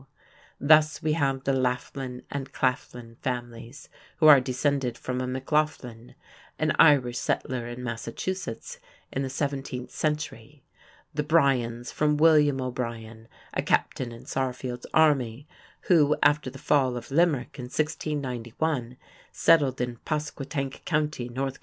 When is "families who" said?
3.21-4.25